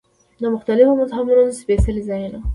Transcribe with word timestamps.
د 0.41 0.43
مختلفو 0.55 0.93
مذهبونو 1.01 1.43
سپېڅلي 1.59 2.03
ځایونه. 2.09 2.39